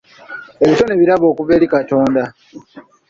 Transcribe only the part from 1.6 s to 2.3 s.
Katonda.